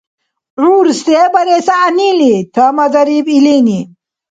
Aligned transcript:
ГӀур 0.59 0.87
се 1.01 1.19
барес 1.33 1.67
гӀягӀнили!— 1.75 2.33
тӀамадариб 2.53 3.27
илини 3.37 3.79